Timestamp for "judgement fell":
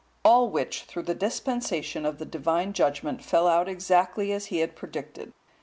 2.73-3.47